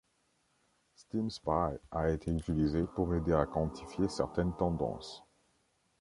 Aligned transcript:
Steam 0.95 1.29
Spy 1.29 1.77
a 1.91 2.09
été 2.09 2.31
utilisé 2.31 2.85
pour 2.85 3.13
aider 3.13 3.33
à 3.33 3.45
quantifier 3.45 4.07
certaines 4.07 4.57
tendances. 4.57 5.21